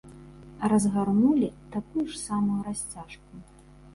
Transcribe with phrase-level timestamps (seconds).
[0.71, 3.43] Разгарнулі такую ж самую расцяжку.